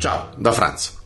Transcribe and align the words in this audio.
Ciao, 0.00 0.30
da 0.34 0.50
Franz. 0.50 0.96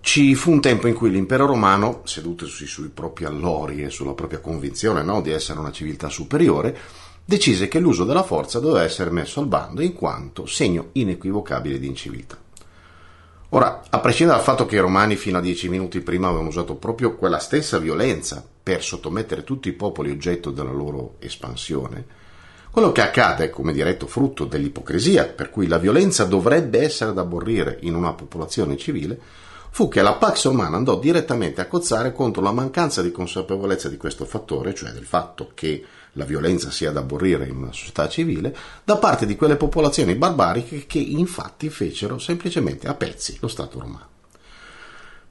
Ci 0.00 0.34
fu 0.34 0.50
un 0.50 0.60
tempo 0.60 0.88
in 0.88 0.94
cui 0.94 1.12
l'impero 1.12 1.46
romano, 1.46 2.00
sedutosi 2.02 2.66
sui 2.66 2.88
propri 2.88 3.24
allori 3.24 3.84
e 3.84 3.90
sulla 3.90 4.14
propria 4.14 4.40
convinzione 4.40 5.04
no, 5.04 5.20
di 5.20 5.30
essere 5.30 5.60
una 5.60 5.70
civiltà 5.70 6.08
superiore, 6.08 6.76
decise 7.24 7.68
che 7.68 7.78
l'uso 7.78 8.02
della 8.04 8.24
forza 8.24 8.58
doveva 8.58 8.82
essere 8.82 9.10
messo 9.10 9.38
al 9.38 9.46
bando 9.46 9.80
in 9.80 9.92
quanto 9.92 10.44
segno 10.46 10.88
inequivocabile 10.90 11.78
di 11.78 11.86
inciviltà. 11.86 12.36
Ora, 13.50 13.82
a 13.88 14.00
prescindere 14.00 14.38
dal 14.38 14.46
fatto 14.46 14.66
che 14.66 14.74
i 14.74 14.80
romani 14.80 15.14
fino 15.14 15.38
a 15.38 15.40
dieci 15.40 15.68
minuti 15.68 16.00
prima 16.00 16.26
avevano 16.26 16.48
usato 16.48 16.74
proprio 16.74 17.14
quella 17.14 17.38
stessa 17.38 17.78
violenza 17.78 18.44
per 18.60 18.82
sottomettere 18.82 19.44
tutti 19.44 19.68
i 19.68 19.74
popoli 19.74 20.10
oggetto 20.10 20.50
della 20.50 20.72
loro 20.72 21.14
espansione, 21.20 22.04
quello 22.70 22.92
che 22.92 23.02
accade 23.02 23.50
come 23.50 23.72
diretto 23.72 24.06
frutto 24.06 24.44
dell'ipocrisia, 24.44 25.26
per 25.26 25.50
cui 25.50 25.66
la 25.66 25.78
violenza 25.78 26.24
dovrebbe 26.24 26.80
essere 26.80 27.12
da 27.12 27.22
aborrire 27.22 27.78
in 27.82 27.94
una 27.94 28.12
popolazione 28.12 28.76
civile, 28.76 29.18
fu 29.70 29.88
che 29.88 30.02
la 30.02 30.14
Pax 30.14 30.44
Romana 30.46 30.76
andò 30.76 30.98
direttamente 30.98 31.60
a 31.60 31.66
cozzare 31.66 32.12
contro 32.12 32.42
la 32.42 32.52
mancanza 32.52 33.02
di 33.02 33.10
consapevolezza 33.10 33.88
di 33.88 33.96
questo 33.96 34.24
fattore, 34.24 34.74
cioè 34.74 34.90
del 34.90 35.04
fatto 35.04 35.50
che 35.54 35.84
la 36.14 36.24
violenza 36.24 36.70
sia 36.70 36.90
da 36.90 37.00
aborrire 37.00 37.46
in 37.46 37.56
una 37.56 37.72
società 37.72 38.08
civile, 38.08 38.54
da 38.84 38.96
parte 38.96 39.26
di 39.26 39.36
quelle 39.36 39.56
popolazioni 39.56 40.14
barbariche 40.14 40.86
che 40.86 40.98
infatti 40.98 41.70
fecero 41.70 42.18
semplicemente 42.18 42.88
a 42.88 42.94
pezzi 42.94 43.36
lo 43.40 43.48
Stato 43.48 43.78
romano. 43.78 44.19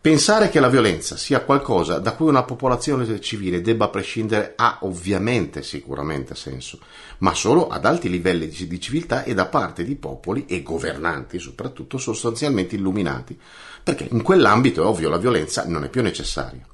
Pensare 0.02 0.50
che 0.50 0.62
la 0.62 0.70
violenza 0.70 1.18
sia 1.18 1.42
qualcosa 1.42 2.00
da 2.00 2.14
cui 2.14 2.30
una 2.30 2.44
popolazione 2.44 3.20
civile 3.20 3.60
debba 3.60 3.90
prescindere 3.90 4.54
ha 4.56 4.78
ovviamente 4.84 5.62
sicuramente 5.62 6.36
senso, 6.36 6.80
ma 7.18 7.34
solo 7.34 7.68
ad 7.68 7.84
alti 7.84 8.10
livelli 8.10 8.48
di 8.48 8.80
civiltà 8.80 9.26
e 9.26 9.34
da 9.34 9.48
parte 9.48 9.84
di 9.84 9.96
popoli 9.96 10.46
e 10.48 10.64
governanti 10.64 11.38
soprattutto 11.38 11.98
sostanzialmente 11.98 12.78
illuminati, 12.78 13.38
perché 13.84 14.08
in 14.10 14.22
quell'ambito 14.22 14.82
è 14.82 14.86
ovvio 14.86 15.10
la 15.10 15.18
violenza 15.18 15.66
non 15.68 15.84
è 15.84 15.90
più 15.90 16.02
necessaria. 16.02 16.66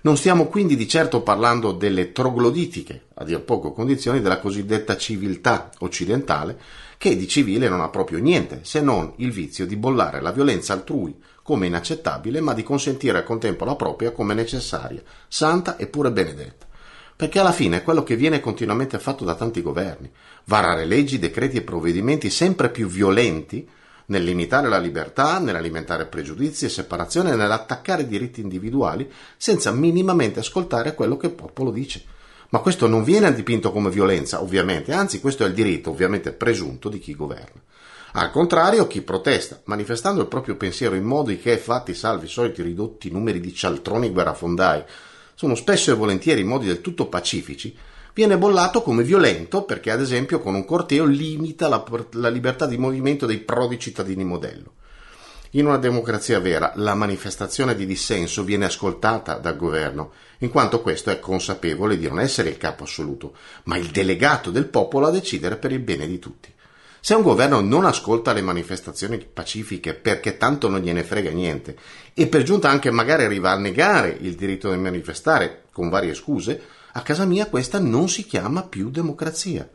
Non 0.00 0.16
stiamo 0.16 0.46
quindi 0.48 0.74
di 0.74 0.88
certo 0.88 1.22
parlando 1.22 1.70
delle 1.70 2.10
trogloditiche, 2.10 3.04
a 3.14 3.24
dir 3.24 3.40
poco 3.42 3.70
condizioni 3.70 4.20
della 4.20 4.40
cosiddetta 4.40 4.96
civiltà 4.96 5.70
occidentale, 5.78 6.58
che 7.04 7.18
di 7.18 7.28
civile 7.28 7.68
non 7.68 7.82
ha 7.82 7.90
proprio 7.90 8.18
niente, 8.18 8.60
se 8.62 8.80
non 8.80 9.12
il 9.16 9.30
vizio 9.30 9.66
di 9.66 9.76
bollare 9.76 10.22
la 10.22 10.32
violenza 10.32 10.72
altrui 10.72 11.14
come 11.42 11.66
inaccettabile, 11.66 12.40
ma 12.40 12.54
di 12.54 12.62
consentire 12.62 13.18
al 13.18 13.24
contempo 13.24 13.66
la 13.66 13.76
propria 13.76 14.10
come 14.10 14.32
necessaria, 14.32 15.02
santa 15.28 15.76
e 15.76 15.86
pure 15.86 16.10
benedetta. 16.10 16.66
Perché 17.14 17.40
alla 17.40 17.52
fine 17.52 17.76
è 17.76 17.82
quello 17.82 18.02
che 18.04 18.16
viene 18.16 18.40
continuamente 18.40 18.98
fatto 18.98 19.22
da 19.22 19.34
tanti 19.34 19.60
governi, 19.60 20.10
varare 20.44 20.86
leggi, 20.86 21.18
decreti 21.18 21.58
e 21.58 21.62
provvedimenti 21.62 22.30
sempre 22.30 22.70
più 22.70 22.88
violenti 22.88 23.68
nel 24.06 24.24
limitare 24.24 24.70
la 24.70 24.78
libertà, 24.78 25.38
nell'alimentare 25.38 26.06
pregiudizi 26.06 26.64
e 26.64 26.70
separazione 26.70 27.36
nell'attaccare 27.36 28.06
diritti 28.06 28.40
individuali 28.40 29.12
senza 29.36 29.70
minimamente 29.72 30.40
ascoltare 30.40 30.94
quello 30.94 31.18
che 31.18 31.26
il 31.26 31.32
popolo 31.32 31.70
dice. 31.70 32.13
Ma 32.54 32.60
questo 32.60 32.86
non 32.86 33.02
viene 33.02 33.34
dipinto 33.34 33.72
come 33.72 33.90
violenza, 33.90 34.40
ovviamente, 34.40 34.92
anzi 34.92 35.18
questo 35.18 35.42
è 35.42 35.48
il 35.48 35.54
diritto, 35.54 35.90
ovviamente 35.90 36.30
presunto, 36.30 36.88
di 36.88 37.00
chi 37.00 37.16
governa. 37.16 37.60
Al 38.12 38.30
contrario, 38.30 38.86
chi 38.86 39.02
protesta, 39.02 39.60
manifestando 39.64 40.20
il 40.20 40.28
proprio 40.28 40.54
pensiero 40.54 40.94
in 40.94 41.02
modi 41.02 41.40
che, 41.40 41.58
fatti 41.58 41.94
salvi 41.94 42.26
i 42.26 42.28
soliti 42.28 42.62
ridotti 42.62 43.10
numeri 43.10 43.40
di 43.40 43.52
cialtroni 43.52 44.10
guerrafondai, 44.10 44.84
sono 45.34 45.56
spesso 45.56 45.90
e 45.90 45.94
volentieri 45.94 46.42
in 46.42 46.46
modi 46.46 46.66
del 46.66 46.80
tutto 46.80 47.08
pacifici, 47.08 47.74
viene 48.14 48.38
bollato 48.38 48.82
come 48.82 49.02
violento 49.02 49.64
perché, 49.64 49.90
ad 49.90 50.00
esempio, 50.00 50.38
con 50.38 50.54
un 50.54 50.64
corteo 50.64 51.06
limita 51.06 51.66
la, 51.66 51.84
la 52.12 52.28
libertà 52.28 52.66
di 52.66 52.78
movimento 52.78 53.26
dei 53.26 53.38
prodi 53.38 53.80
cittadini 53.80 54.22
modello. 54.22 54.74
In 55.56 55.66
una 55.66 55.76
democrazia 55.76 56.40
vera 56.40 56.72
la 56.74 56.94
manifestazione 56.94 57.76
di 57.76 57.86
dissenso 57.86 58.42
viene 58.42 58.64
ascoltata 58.64 59.34
dal 59.34 59.56
governo, 59.56 60.10
in 60.38 60.50
quanto 60.50 60.82
questo 60.82 61.10
è 61.10 61.20
consapevole 61.20 61.96
di 61.96 62.08
non 62.08 62.18
essere 62.18 62.48
il 62.48 62.56
capo 62.56 62.82
assoluto, 62.82 63.36
ma 63.64 63.76
il 63.76 63.86
delegato 63.86 64.50
del 64.50 64.66
popolo 64.66 65.06
a 65.06 65.12
decidere 65.12 65.56
per 65.56 65.70
il 65.70 65.78
bene 65.78 66.08
di 66.08 66.18
tutti. 66.18 66.52
Se 66.98 67.14
un 67.14 67.22
governo 67.22 67.60
non 67.60 67.84
ascolta 67.84 68.32
le 68.32 68.42
manifestazioni 68.42 69.24
pacifiche 69.32 69.94
perché 69.94 70.38
tanto 70.38 70.68
non 70.68 70.80
gliene 70.80 71.04
frega 71.04 71.30
niente 71.30 71.76
e 72.14 72.26
per 72.26 72.42
giunta 72.42 72.68
anche 72.68 72.90
magari 72.90 73.22
arriva 73.22 73.52
a 73.52 73.56
negare 73.56 74.16
il 74.22 74.34
diritto 74.34 74.72
di 74.72 74.78
manifestare 74.78 75.66
con 75.70 75.88
varie 75.88 76.14
scuse, 76.14 76.60
a 76.94 77.02
casa 77.02 77.26
mia 77.26 77.46
questa 77.46 77.78
non 77.78 78.08
si 78.08 78.24
chiama 78.24 78.64
più 78.64 78.90
democrazia. 78.90 79.68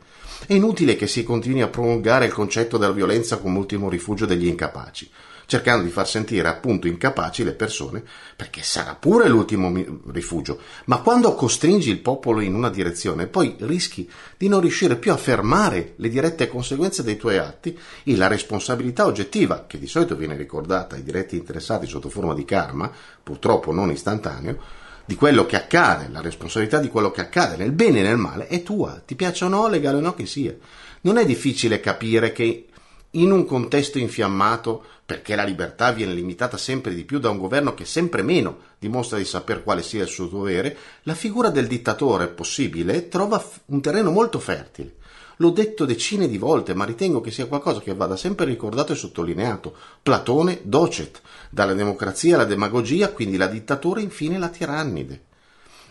È 0.46 0.54
inutile 0.54 0.98
che 0.98 1.08
si 1.08 1.24
continui 1.24 1.62
a 1.62 1.70
prolungare 1.70 2.26
il 2.26 2.34
concetto 2.34 2.78
della 2.78 2.92
violenza 2.92 3.38
come 3.38 3.60
ultimo 3.60 3.88
rifugio 3.88 4.26
degli 4.26 4.48
incapaci 4.48 5.10
cercando 5.50 5.84
di 5.84 5.90
far 5.90 6.08
sentire 6.08 6.48
appunto 6.48 6.86
incapaci 6.86 7.44
le 7.44 7.54
persone, 7.54 8.04
perché 8.36 8.62
sarà 8.62 8.94
pure 8.94 9.28
l'ultimo 9.28 9.74
rifugio, 10.12 10.60
ma 10.86 11.00
quando 11.00 11.34
costringi 11.34 11.90
il 11.90 12.02
popolo 12.02 12.42
in 12.42 12.54
una 12.54 12.70
direzione, 12.70 13.26
poi 13.26 13.56
rischi 13.62 14.08
di 14.38 14.48
non 14.48 14.62
riuscire 14.62 14.96
più 14.96 15.12
a 15.12 15.18
fermare 15.18 15.94
le 15.96 16.10
dirette 16.10 16.48
conseguenze 16.48 17.02
dei 17.02 17.18
tuoi 17.18 17.40
atti 17.40 17.76
e 18.04 18.16
la 18.16 18.28
responsabilità 18.28 19.08
oggettiva, 19.08 19.66
che 19.66 19.80
di 19.80 19.88
solito 19.88 20.16
viene 20.16 20.38
ricordata 20.38 20.96
ai 20.96 21.02
diretti 21.02 21.36
interessati 21.36 21.88
sotto 21.88 22.10
forma 22.10 22.36
di 22.36 22.46
karma, 22.46 22.92
purtroppo 23.24 23.72
non 23.74 23.90
istantaneo, 23.90 24.78
di 25.04 25.16
quello 25.16 25.48
che 25.48 25.56
accade, 25.56 26.10
la 26.12 26.22
responsabilità 26.22 26.78
di 26.78 26.90
quello 26.90 27.10
che 27.10 27.22
accade 27.22 27.58
nel 27.58 27.72
bene 27.72 28.02
e 28.02 28.04
nel 28.04 28.18
male 28.18 28.46
è 28.46 28.62
tua, 28.62 29.02
ti 29.04 29.16
piaccia 29.16 29.48
o 29.48 29.50
no, 29.50 29.68
legale 29.68 29.98
o 29.98 30.02
no 30.02 30.14
che 30.14 30.28
sia. 30.28 30.56
Non 31.02 31.18
è 31.18 31.26
difficile 31.26 31.80
capire 31.80 32.32
che 32.32 32.69
in 33.12 33.32
un 33.32 33.46
contesto 33.46 33.98
infiammato, 33.98 34.84
perché 35.06 35.36
la 35.36 35.44
libertà 35.44 35.92
viene 35.92 36.14
limitata 36.14 36.58
sempre 36.58 36.94
di 36.94 37.04
più 37.04 37.18
da 37.20 37.30
un 37.30 37.40
governo 37.40 37.74
che 37.74 37.86
sempre 37.86 38.22
meno 38.22 38.60
dimostra 38.78 39.18
di 39.18 39.26
saper 39.26 39.64
quale 39.64 39.82
sia 39.82 40.04
il 40.04 40.10
suo 40.10 40.28
dovere, 40.28 40.78
la 41.04 41.16
figura 41.16 41.50
del 41.50 41.68
dittatore 41.68 42.28
possibile 42.28 43.08
trova 43.08 43.44
un 43.68 43.82
terreno 43.82 44.12
molto 44.12 44.40
fertile. 44.40 44.96
L'ho 45.38 45.52
detto 45.52 45.86
decine 45.86 46.28
di 46.28 46.38
volte, 46.38 46.74
ma 46.74 46.84
ritengo 46.84 47.22
che 47.22 47.32
sia 47.32 47.46
qualcosa 47.48 47.80
che 47.80 47.96
vada 47.96 48.18
sempre 48.18 48.46
ricordato 48.46 48.92
e 48.92 48.98
sottolineato. 48.98 49.74
Platone 50.04 50.60
docet, 50.64 51.22
dalla 51.50 51.74
democrazia 51.74 52.36
alla 52.36 52.44
demagogia, 52.44 53.14
quindi 53.14 53.38
la 53.38 53.48
dittatura, 53.48 54.02
infine 54.02 54.38
la 54.38 54.50
tirannide 54.50 55.28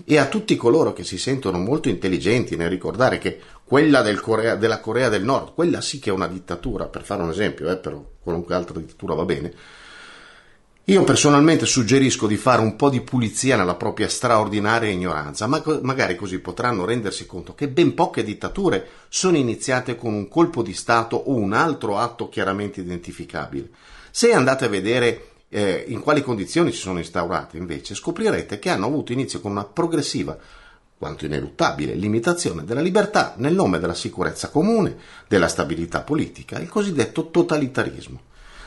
e 0.05 0.19
a 0.19 0.27
tutti 0.27 0.57
coloro 0.57 0.93
che 0.93 1.05
si 1.05 1.19
sentono 1.19 1.59
molto 1.59 1.89
intelligenti 1.89 2.57
nel 2.57 2.71
ricordare 2.71 3.19
che 3.19 3.41
quella 3.65 4.03
del 4.03 4.21
Corea, 4.21 4.55
della 4.55 4.81
Corea 4.81 5.09
del 5.09 5.25
Nord, 5.25 5.55
quella 5.55 5.81
sì 5.81 5.99
che 5.99 6.11
è 6.11 6.13
una 6.13 6.29
dittatura, 6.29 6.87
per 6.87 7.05
fare 7.05 7.23
un 7.23 7.31
esempio, 7.31 7.71
eh, 7.71 7.77
però 7.77 8.03
qualunque 8.23 8.55
altra 8.55 8.79
dittatura 8.79 9.15
va 9.15 9.25
bene, 9.25 9.53
io 10.89 11.05
personalmente 11.05 11.67
suggerisco 11.67 12.27
di 12.27 12.39
fare 12.39 12.63
un 12.63 12.75
po' 12.75 12.89
di 12.89 13.03
pulizia 13.03 13.57
nella 13.57 13.75
propria 13.75 14.09
straordinaria 14.09 14.89
ignoranza, 14.89 15.47
ma 15.47 15.63
magari 15.83 16.17
così 16.17 16.39
potranno 16.39 16.87
rendersi 16.87 17.27
conto 17.27 17.55
che 17.55 17.69
ben 17.69 17.93
poche 17.93 18.25
dittature 18.25 18.89
sono 19.11 19.37
iniziate 19.37 19.97
con 19.97 20.15
un 20.15 20.29
colpo 20.29 20.63
di 20.63 20.73
Stato 20.73 21.17
o 21.17 21.35
un 21.35 21.53
altro 21.53 21.99
atto 21.99 22.31
chiaramente 22.31 22.81
identificabile. 22.81 23.69
Se 24.11 24.33
andate 24.33 24.65
a 24.65 24.69
vedere 24.69 25.27
eh, 25.49 25.85
in 25.89 26.01
quali 26.01 26.23
condizioni 26.23 26.73
si 26.73 26.79
sono 26.79 26.99
instaurate, 26.99 27.57
invece, 27.57 27.95
scoprirete 27.95 28.59
che 28.59 28.71
hanno 28.71 28.87
avuto 28.87 29.13
inizio 29.13 29.41
con 29.41 29.53
una 29.53 29.65
progressiva, 29.65 30.37
quanto 30.99 31.25
ineluttabile, 31.25 31.95
limitazione 31.95 32.65
della 32.65 32.81
libertà 32.81 33.35
nel 33.37 33.55
nome 33.55 33.79
della 33.79 33.95
sicurezza 33.95 34.49
comune, 34.51 34.97
della 35.29 35.49
stabilità 35.49 36.03
politica, 36.03 36.59
il 36.59 36.69
cosiddetto 36.69 37.31
totalitarismo. 37.31 38.21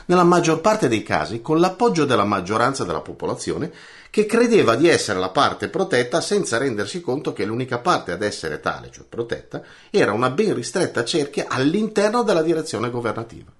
Nella 0.06 0.24
maggior 0.24 0.60
parte 0.60 0.88
dei 0.88 1.02
casi 1.04 1.42
con 1.42 1.60
l'appoggio 1.60 2.04
della 2.04 2.24
maggioranza 2.24 2.84
della 2.84 3.02
popolazione 3.02 3.70
che 4.10 4.26
credeva 4.26 4.74
di 4.74 4.88
essere 4.88 5.18
la 5.18 5.28
parte 5.28 5.68
protetta 5.68 6.20
senza 6.20 6.58
rendersi 6.58 7.00
conto 7.00 7.32
che 7.32 7.44
l'unica 7.44 7.78
parte 7.78 8.10
ad 8.12 8.22
essere 8.22 8.60
tale, 8.60 8.90
cioè 8.90 9.04
protetta, 9.08 9.62
era 9.90 10.12
una 10.12 10.30
ben 10.30 10.54
ristretta 10.54 11.04
cerchia 11.04 11.46
all'interno 11.48 12.22
della 12.22 12.42
direzione 12.42 12.90
governativa. 12.90 13.50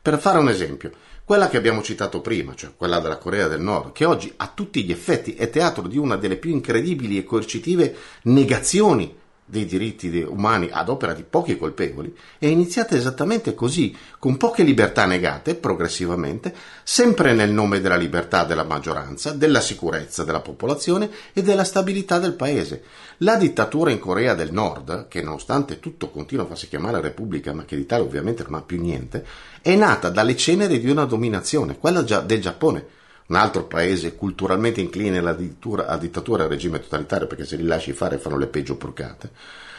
Per 0.00 0.18
fare 0.18 0.38
un 0.38 0.48
esempio, 0.48 0.92
quella 1.26 1.48
che 1.48 1.56
abbiamo 1.56 1.82
citato 1.82 2.20
prima, 2.20 2.54
cioè 2.54 2.70
quella 2.76 3.00
della 3.00 3.18
Corea 3.18 3.48
del 3.48 3.60
Nord, 3.60 3.90
che 3.90 4.04
oggi 4.04 4.32
a 4.36 4.46
tutti 4.54 4.84
gli 4.84 4.92
effetti 4.92 5.34
è 5.34 5.50
teatro 5.50 5.88
di 5.88 5.98
una 5.98 6.14
delle 6.14 6.36
più 6.36 6.52
incredibili 6.52 7.18
e 7.18 7.24
coercitive 7.24 7.96
negazioni 8.22 9.12
dei 9.48 9.64
diritti 9.64 10.26
umani 10.28 10.68
ad 10.72 10.88
opera 10.88 11.14
di 11.14 11.22
pochi 11.22 11.56
colpevoli, 11.56 12.14
è 12.38 12.46
iniziata 12.46 12.96
esattamente 12.96 13.54
così, 13.54 13.96
con 14.18 14.36
poche 14.36 14.64
libertà 14.64 15.06
negate 15.06 15.54
progressivamente, 15.54 16.52
sempre 16.82 17.32
nel 17.32 17.52
nome 17.52 17.80
della 17.80 17.96
libertà 17.96 18.44
della 18.44 18.64
maggioranza, 18.64 19.30
della 19.30 19.60
sicurezza 19.60 20.24
della 20.24 20.40
popolazione 20.40 21.08
e 21.32 21.42
della 21.42 21.64
stabilità 21.64 22.18
del 22.18 22.34
paese. 22.34 22.82
La 23.18 23.36
dittatura 23.36 23.92
in 23.92 24.00
Corea 24.00 24.34
del 24.34 24.52
Nord, 24.52 25.06
che 25.06 25.22
nonostante 25.22 25.78
tutto 25.78 26.10
continua 26.10 26.44
a 26.44 26.48
farsi 26.48 26.68
chiamare 26.68 27.00
Repubblica, 27.00 27.54
ma 27.54 27.64
che 27.64 27.76
d'Italia 27.76 28.04
ovviamente 28.04 28.42
non 28.42 28.54
ha 28.54 28.62
più 28.62 28.80
niente, 28.80 29.24
è 29.62 29.76
nata 29.76 30.10
dalle 30.10 30.36
ceneri 30.36 30.80
di 30.80 30.90
una 30.90 31.04
dominazione, 31.04 31.78
quella 31.78 32.02
del 32.02 32.40
Giappone, 32.40 32.84
un 33.28 33.36
altro 33.36 33.64
paese 33.64 34.14
culturalmente 34.14 34.80
incline 34.80 35.18
alla 35.18 35.34
dittatura, 35.34 35.86
alla 35.86 35.98
dittatura 35.98 36.42
e 36.42 36.44
al 36.44 36.50
regime 36.50 36.80
totalitario 36.80 37.26
perché 37.26 37.44
se 37.44 37.56
li 37.56 37.64
lasci 37.64 37.92
fare 37.92 38.18
fanno 38.18 38.38
le 38.38 38.46
peggio 38.46 38.76
porcate. 38.76 39.30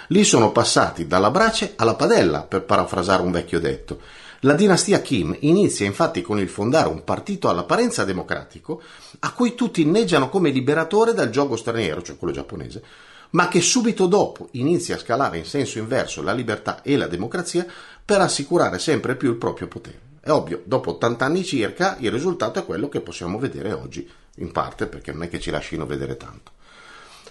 Lì 0.09 0.23
sono 0.23 0.51
passati 0.51 1.07
dalla 1.07 1.31
brace 1.31 1.73
alla 1.75 1.95
padella, 1.95 2.43
per 2.43 2.63
parafrasare 2.63 3.21
un 3.21 3.31
vecchio 3.31 3.59
detto. 3.59 3.99
La 4.41 4.53
dinastia 4.53 5.01
Kim 5.01 5.35
inizia 5.41 5.85
infatti 5.85 6.21
con 6.21 6.39
il 6.39 6.47
fondare 6.47 6.89
un 6.89 7.03
partito 7.03 7.49
all'apparenza 7.49 8.05
democratico 8.05 8.81
a 9.19 9.33
cui 9.33 9.55
tutti 9.55 9.81
inneggiano 9.81 10.29
come 10.29 10.51
liberatore 10.51 11.13
dal 11.13 11.29
gioco 11.29 11.55
straniero, 11.55 12.01
cioè 12.01 12.17
quello 12.17 12.33
giapponese, 12.33 12.83
ma 13.31 13.47
che 13.47 13.61
subito 13.61 14.05
dopo 14.05 14.49
inizia 14.51 14.95
a 14.95 14.99
scalare 14.99 15.39
in 15.39 15.45
senso 15.45 15.79
inverso 15.79 16.21
la 16.21 16.33
libertà 16.33 16.81
e 16.83 16.95
la 16.95 17.07
democrazia 17.07 17.65
per 18.05 18.21
assicurare 18.21 18.79
sempre 18.79 19.15
più 19.15 19.31
il 19.31 19.37
proprio 19.37 19.67
potere. 19.67 20.06
È 20.27 20.31
ovvio, 20.31 20.61
dopo 20.65 20.89
80 20.89 21.23
anni 21.23 21.45
circa 21.45 21.95
il 21.99 22.11
risultato 22.11 22.59
è 22.59 22.65
quello 22.65 22.89
che 22.89 22.99
possiamo 22.99 23.39
vedere 23.39 23.71
oggi, 23.71 24.05
in 24.39 24.51
parte 24.51 24.87
perché 24.87 25.13
non 25.13 25.23
è 25.23 25.29
che 25.29 25.39
ci 25.39 25.51
lasciano 25.51 25.85
vedere 25.85 26.17
tanto. 26.17 26.51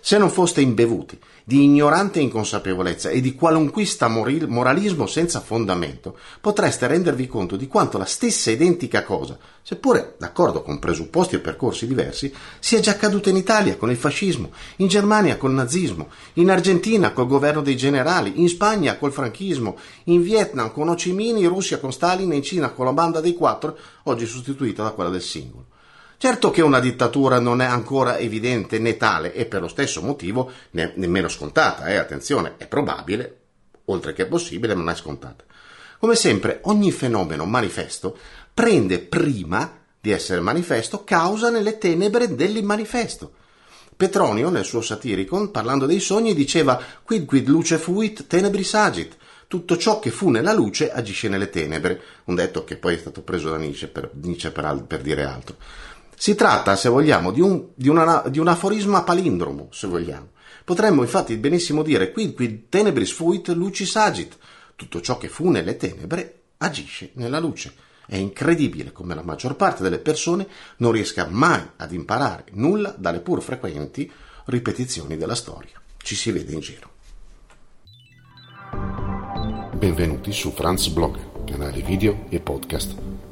Se 0.07 0.19
non 0.19 0.31
foste 0.31 0.61
imbevuti 0.61 1.19
di 1.43 1.65
ignorante 1.65 2.21
inconsapevolezza 2.21 3.09
e 3.09 3.21
di 3.21 3.35
qualunquista 3.35 4.07
moralismo 4.07 5.09
senza 5.09 5.41
fondamento, 5.41 6.17
potreste 6.41 6.87
rendervi 6.87 7.27
conto 7.27 7.57
di 7.57 7.67
quanto 7.67 7.99
la 7.99 8.05
stessa 8.05 8.53
identica 8.53 9.03
cosa, 9.03 9.37
seppure 9.63 10.15
d'accordo 10.17 10.63
con 10.63 10.79
presupposti 10.79 11.35
e 11.35 11.41
percorsi 11.41 11.89
diversi, 11.89 12.33
sia 12.61 12.79
già 12.79 12.93
accaduta 12.93 13.31
in 13.31 13.37
Italia 13.37 13.77
con 13.77 13.91
il 13.91 13.97
fascismo, 13.97 14.53
in 14.77 14.87
Germania 14.87 15.37
col 15.39 15.51
nazismo, 15.51 16.09
in 16.35 16.53
Argentina 16.53 17.11
col 17.11 17.27
governo 17.27 17.61
dei 17.61 17.77
generali, 17.77 18.41
in 18.41 18.49
Spagna 18.49 18.99
col 18.99 19.11
franchismo, 19.11 19.77
in 20.05 20.23
Vietnam 20.23 20.71
con 20.71 20.89
Ho 20.89 20.95
Chi 20.95 21.11
Minh, 21.11 21.41
in 21.41 21.49
Russia 21.49 21.81
con 21.81 21.93
Stalin 21.93 22.33
in 22.33 22.45
Cina 22.45 22.71
con 22.71 22.85
la 22.85 22.93
banda 22.93 23.21
dei 23.21 23.35
quattro, 23.35 23.77
oggi 24.05 24.25
sostituita 24.25 24.85
da 24.85 24.91
quella 24.91 25.11
del 25.11 25.21
singolo. 25.21 25.75
Certo 26.19 26.51
che 26.51 26.63
una 26.63 26.81
dittatura 26.81 27.39
non 27.39 27.61
è 27.61 27.67
ancora 27.67 28.19
evidente 28.19 28.79
né 28.79 28.97
tale 28.97 29.35
e 29.35 29.45
per 29.45 29.61
lo 29.61 29.69
stesso 29.69 30.01
motivo 30.01 30.51
ne- 30.71 30.93
nemmeno 30.97 31.29
scontata, 31.29 31.87
eh, 31.87 31.97
attenzione, 31.97 32.55
è 32.57 32.67
probabile, 32.67 33.39
oltre 33.87 34.15
che 34.15 34.27
possibile, 34.27 34.75
non 34.75 34.89
è 34.89 34.95
scontata. 34.95 35.45
Come 35.99 36.15
sempre, 36.15 36.61
ogni 36.65 36.91
fenomeno 36.91 37.45
manifesto 37.45 38.17
prende 38.53 38.99
prima 38.99 39.79
di 40.01 40.11
essere 40.11 40.41
manifesto 40.41 41.05
causa 41.05 41.51
nelle 41.51 41.79
tenebre 41.79 42.35
dell'immanifesto. 42.35 43.33
Petronio, 43.97 44.51
nel 44.51 44.65
suo 44.65 44.81
Satiricon, 44.83 45.51
parlando 45.51 45.87
dei 45.87 46.01
sogni, 46.01 46.35
diceva 46.35 46.81
quid 47.03 47.25
quid 47.25 47.49
luce 47.49 47.79
fuit 47.79 48.27
tenebris 48.27 48.75
agit, 48.75 49.17
tutto 49.49 49.77
ciò 49.77 49.99
che 49.99 50.11
fu 50.11 50.29
nella 50.29 50.53
luce 50.53 50.93
agisce 50.93 51.29
nelle 51.29 51.51
tenebre, 51.51 52.01
un 52.25 52.35
detto 52.35 52.65
che 52.65 52.77
poi 52.77 52.95
è 52.95 52.99
stato 52.99 53.23
preso 53.23 53.51
da 53.51 53.57
Nietzsche 53.57 53.89
per, 53.89 54.11
Nietzsche 54.15 54.51
per, 54.51 54.85
per 54.87 55.01
dire 55.01 55.25
altro. 55.25 55.57
Si 56.19 56.35
tratta, 56.35 56.77
se 56.77 56.89
vogliamo, 56.89 57.31
di 57.31 57.43
un, 57.43 57.69
di, 57.75 57.89
una, 57.89 58.23
di 58.29 58.39
un 58.39 58.49
aforisma 58.49 59.03
palindromo, 59.03 59.69
se 59.71 59.87
vogliamo. 59.87 60.31
Potremmo 60.65 61.03
infatti 61.03 61.37
benissimo 61.37 61.83
dire 61.83 62.11
quid 62.11 62.35
quid 62.35 62.69
tenebris 62.71 63.13
fuit 63.13 63.49
lucis 63.49 63.95
agit. 63.97 64.37
Tutto 64.75 65.01
ciò 65.01 65.19
che 65.19 65.29
fu 65.29 65.51
nelle 65.51 65.77
tenebre 65.77 66.41
agisce 66.59 67.11
nella 67.15 67.39
luce. 67.39 67.75
È 68.07 68.17
incredibile 68.17 68.93
come 68.93 69.15
la 69.15 69.23
maggior 69.23 69.57
parte 69.57 69.83
delle 69.83 69.99
persone 69.99 70.49
non 70.79 70.93
riesca 70.93 71.27
mai 71.31 71.63
ad 71.77 71.93
imparare 71.93 72.47
nulla 72.53 72.95
dalle 72.97 73.21
pur 73.21 73.43
frequenti 73.43 74.11
ripetizioni 74.47 75.17
della 75.17 75.35
storia. 75.35 75.81
Ci 75.99 76.15
si 76.15 76.31
vede 76.31 76.53
in 76.53 76.61
giro. 76.61 76.95
Benvenuti 79.75 80.33
su 80.33 80.51
Franz 80.53 80.89
Blog, 80.89 81.45
canale 81.45 81.83
video 81.83 82.25
e 82.31 82.41
podcast 82.41 83.16